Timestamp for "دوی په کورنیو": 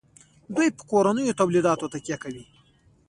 0.55-1.37